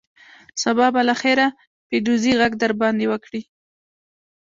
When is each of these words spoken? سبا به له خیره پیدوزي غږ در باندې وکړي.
سبا 0.61 0.87
به 0.93 1.01
له 1.07 1.15
خیره 1.21 1.47
پیدوزي 1.89 2.31
غږ 2.39 2.51
در 2.63 2.71
باندې 2.81 3.05
وکړي. 3.11 3.41